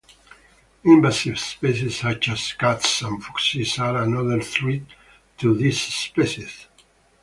[0.83, 4.81] Invasive species such as cats and foxes are another threat
[5.37, 6.65] to this species.